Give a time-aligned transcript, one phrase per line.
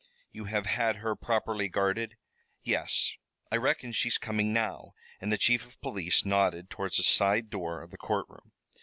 [0.31, 2.17] "You have had her properly guarded?"
[2.63, 3.13] "Yes.
[3.51, 7.83] I reckon she's coming now," and the chief of police nodded towards a side door
[7.83, 8.51] of the courtroom.